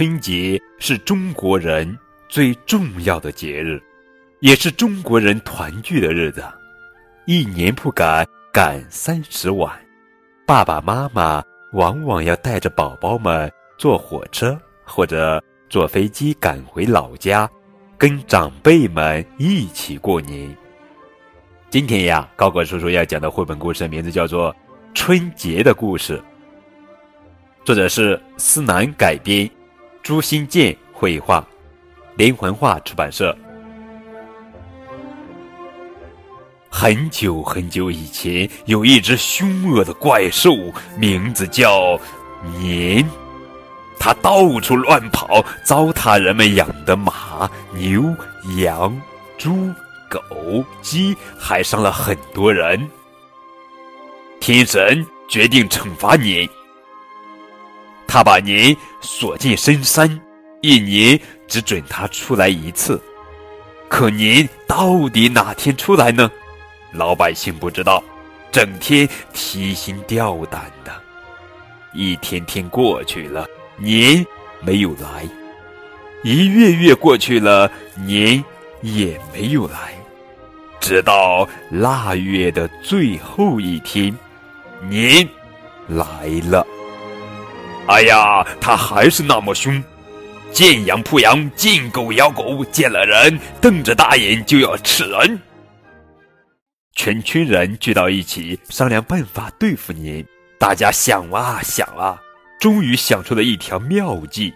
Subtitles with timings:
[0.00, 3.78] 春节是中国人最重要的节日，
[4.38, 6.42] 也是中国人团聚的日子。
[7.26, 9.78] 一年不改，赶三十晚。
[10.46, 11.42] 爸爸妈妈
[11.72, 15.38] 往往要带着宝宝们坐火车或者
[15.68, 17.46] 坐飞机赶回老家，
[17.98, 20.50] 跟长辈们一起过年。
[21.68, 24.50] 今天呀，高管叔叔要讲的绘本故事名字叫做
[24.94, 26.16] 《春节的故事》，
[27.66, 29.46] 作者是思南改编。
[30.02, 31.46] 朱新建绘画，
[32.16, 33.36] 连环画出版社。
[36.68, 40.54] 很久很久以前，有一只凶恶的怪兽，
[40.96, 41.98] 名字叫
[42.58, 43.06] 年。
[43.98, 48.02] 它到处乱跑，糟蹋人们养的马、牛、
[48.56, 48.98] 羊、
[49.36, 49.70] 猪、
[50.08, 52.88] 狗、鸡，还伤了很多人。
[54.40, 56.48] 天神决定惩罚年。
[58.10, 60.20] 他把您锁进深山，
[60.62, 61.16] 一年
[61.46, 63.00] 只准他出来一次。
[63.88, 66.28] 可您到底哪天出来呢？
[66.92, 68.02] 老百姓不知道，
[68.50, 70.92] 整天提心吊胆的。
[71.92, 74.26] 一天天过去了，您
[74.60, 75.24] 没有来；
[76.24, 78.44] 一月月过去了，您
[78.82, 79.94] 也没有来。
[80.80, 84.12] 直到腊月的最后一天，
[84.88, 85.28] 您
[85.86, 86.66] 来了。
[87.86, 89.82] 哎呀，他还是那么凶，
[90.52, 95.40] 见羊扑羊，见狗咬狗，见了人瞪着大眼就要吃人。
[96.94, 100.24] 全村人聚到一起商量办法对付您，
[100.58, 102.20] 大家想啊想啊，
[102.60, 104.52] 终于想出了一条妙计。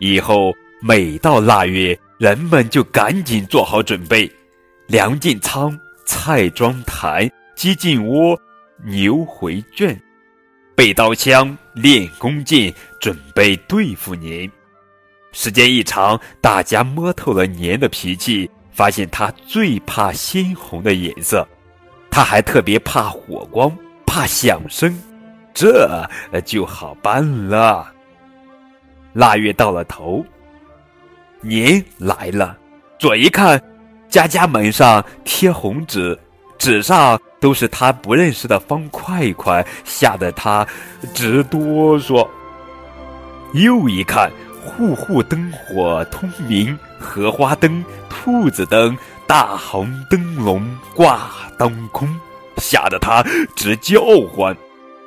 [0.00, 4.30] 以后每到腊月，人们就赶紧做好准备，
[4.88, 8.38] 粮进仓，菜装坛，鸡进窝，
[8.84, 9.98] 牛回圈。
[10.74, 14.50] 背刀枪，练弓箭，准备对付年。
[15.32, 21.46] 时间一长，大家摸透了年的脾气，发现他最怕鲜红的颜色，
[22.10, 23.70] 他还特别怕火光，
[24.04, 24.96] 怕响声，
[25.52, 26.04] 这
[26.44, 27.92] 就好办了。
[29.12, 30.24] 腊月到了头，
[31.40, 32.58] 年来了，
[32.98, 33.62] 左一看，
[34.08, 36.18] 家家门上贴红纸，
[36.58, 37.20] 纸上。
[37.44, 40.66] 都是他不认识的方块块，吓得他
[41.12, 42.26] 直哆嗦。
[43.52, 44.32] 又一看，
[44.64, 48.96] 户户灯火通明，荷花灯、兔子灯、
[49.26, 51.28] 大红灯笼挂
[51.58, 52.08] 当空，
[52.56, 53.22] 吓得他
[53.54, 54.00] 直叫
[54.34, 54.56] 唤。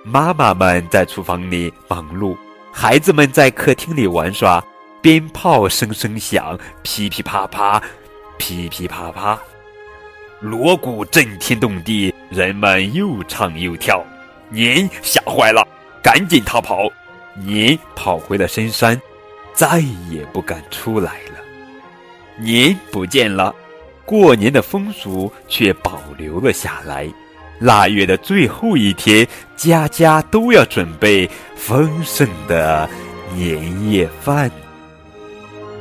[0.03, 2.37] 妈妈们在厨房里忙碌，
[2.71, 4.63] 孩子们在客厅里玩耍，
[5.01, 7.81] 鞭炮声声响，噼噼啪啪，
[8.37, 9.39] 噼噼啪啪。
[10.39, 14.05] 锣鼓震天动地，人们又唱又跳，
[14.49, 15.67] 您吓坏了，
[16.03, 16.87] 赶紧逃跑。
[17.33, 18.99] 您跑回了深山，
[19.53, 19.79] 再
[20.11, 21.39] 也不敢出来了。
[22.37, 23.53] 您不见了，
[24.05, 27.07] 过年的风俗却保留了下来。
[27.59, 32.87] 腊月的最后一天，家家都要准备丰盛的
[33.33, 34.51] 年夜饭。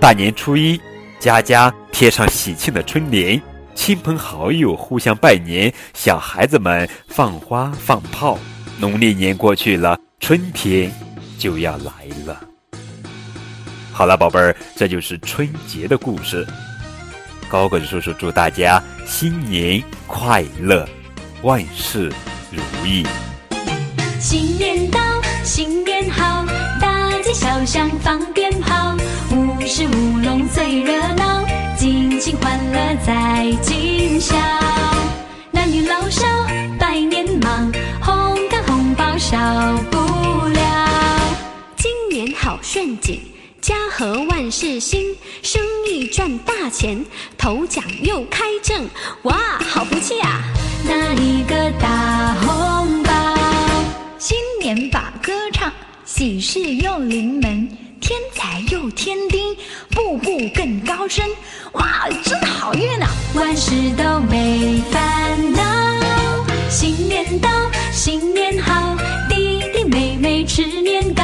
[0.00, 0.80] 大年初一，
[1.18, 3.38] 家家贴上喜庆的春联。
[3.76, 8.36] 亲朋好友互相拜年，小孩子们放花放炮。
[8.78, 10.90] 农历年过去了，春天
[11.38, 11.92] 就要来
[12.24, 12.40] 了。
[13.92, 16.44] 好了，宝贝儿，这就是春节的故事。
[17.48, 20.88] 高个子叔叔祝大家新年快乐，
[21.42, 22.12] 万事
[22.50, 23.06] 如意。
[24.18, 25.00] 新年到，
[25.44, 26.44] 新年好，
[27.26, 28.96] 街小巷放鞭炮，
[29.32, 31.44] 舞狮舞龙最热闹。
[31.76, 34.36] 尽情欢乐在今宵，
[35.50, 36.24] 男女老少
[36.78, 39.36] 拜年忙，红干红包少
[39.90, 39.98] 不
[40.46, 41.18] 了。
[41.76, 43.20] 今年好顺景，
[43.60, 45.02] 家和万事兴，
[45.42, 45.60] 生
[45.90, 47.04] 意赚大钱，
[47.36, 48.88] 头奖又开正，
[49.22, 49.36] 哇，
[49.68, 50.44] 好福气啊！
[50.84, 52.65] 那一个大红
[56.16, 57.68] 喜事又临门。
[58.00, 59.54] 天才又添丁，
[59.90, 61.22] 步步更高升，
[61.72, 63.06] 哇，真好运啊！
[63.34, 65.62] 万事都没烦恼，
[66.70, 67.50] 新年到，
[67.92, 68.96] 新年好，
[69.28, 71.22] 弟弟妹妹吃年糕，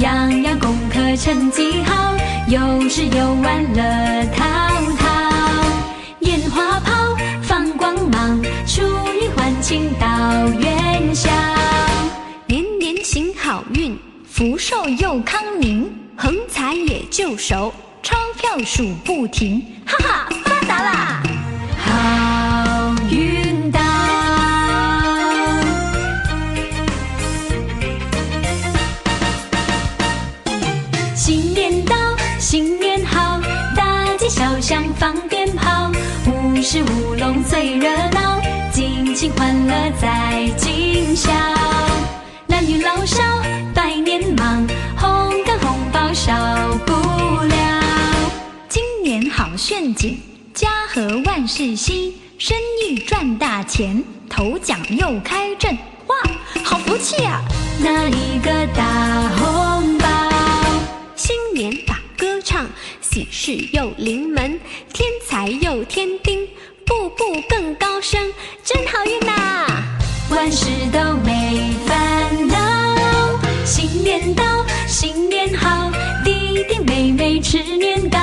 [0.00, 2.14] 样样功课成绩好，
[2.46, 4.44] 有吃有玩乐淘
[4.98, 5.06] 淘，
[6.20, 6.78] 烟花
[14.36, 17.72] 福寿又康宁，横财也就手，
[18.02, 21.22] 钞票数不停，哈哈，发达啦！
[21.78, 23.80] 好运到，
[31.14, 31.96] 新年到，
[32.38, 33.40] 新年好，
[33.74, 35.90] 大街小巷放鞭炮，
[36.26, 38.38] 舞狮舞龙最热闹，
[38.70, 41.32] 尽情欢乐在今宵，
[42.46, 43.35] 男女老少。
[49.96, 50.18] 景，
[50.52, 52.54] 家和万事兴，生
[52.84, 55.76] 意赚大钱，头奖又开阵，
[56.06, 56.16] 哇，
[56.62, 57.40] 好福气啊！
[57.80, 60.06] 拿一个大红包，
[61.16, 62.66] 新年把歌唱，
[63.00, 64.60] 喜事又临门，
[64.92, 66.46] 天财又添丁，
[66.84, 68.30] 步步更高升，
[68.62, 69.66] 真好运呐、
[70.28, 72.56] 万事都没烦恼。
[73.64, 74.44] 新年到，
[74.86, 75.90] 新年好，
[76.56, 78.18] 弟弟妹妹吃年糕，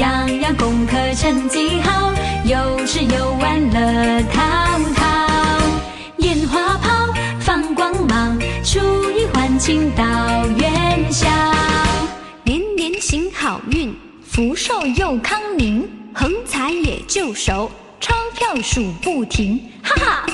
[0.00, 2.12] 样样功课成绩好，
[2.44, 4.42] 有吃有玩乐淘
[4.96, 5.06] 淘。
[6.16, 8.80] 烟花炮放光芒，初
[9.12, 10.04] 一欢庆到
[10.56, 11.28] 元宵。
[12.42, 13.96] 年年行好运，
[14.26, 17.70] 福寿又康宁，横财也就手，
[18.00, 20.26] 钞票数不停，哈哈，